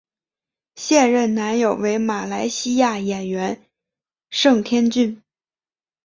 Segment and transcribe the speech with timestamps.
[0.73, 3.61] 现任男友为马来西亚演员
[4.31, 5.21] 盛天俊。